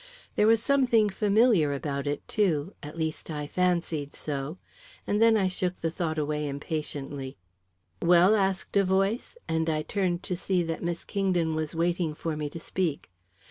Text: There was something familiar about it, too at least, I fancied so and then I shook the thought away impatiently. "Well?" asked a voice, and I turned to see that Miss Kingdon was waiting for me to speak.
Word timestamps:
There 0.35 0.47
was 0.47 0.63
something 0.63 1.09
familiar 1.09 1.73
about 1.73 2.07
it, 2.07 2.27
too 2.27 2.73
at 2.81 2.97
least, 2.97 3.29
I 3.29 3.45
fancied 3.45 4.15
so 4.15 4.57
and 5.05 5.21
then 5.21 5.37
I 5.37 5.47
shook 5.47 5.79
the 5.81 5.91
thought 5.91 6.17
away 6.17 6.49
impatiently. 6.49 7.37
"Well?" 8.01 8.35
asked 8.35 8.75
a 8.75 8.83
voice, 8.83 9.37
and 9.47 9.69
I 9.69 9.83
turned 9.83 10.23
to 10.23 10.35
see 10.35 10.63
that 10.63 10.81
Miss 10.81 11.05
Kingdon 11.05 11.53
was 11.53 11.75
waiting 11.75 12.15
for 12.15 12.35
me 12.35 12.49
to 12.49 12.59
speak. 12.59 13.11